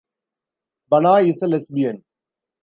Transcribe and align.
Banai 0.89 1.29
is 1.29 1.43
a 1.43 1.47
lesbian. 1.47 2.03